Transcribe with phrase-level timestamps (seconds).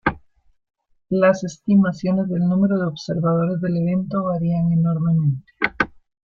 [1.11, 5.53] Las estimaciones del número de observadores del evento varian enormemente.